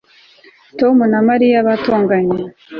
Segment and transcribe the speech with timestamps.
[0.79, 2.41] Tom na Mariya batonganye